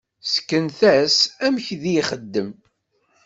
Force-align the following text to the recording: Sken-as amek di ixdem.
Sken-as 0.33 1.15
amek 1.45 1.67
di 1.81 1.93
ixdem. 2.01 2.49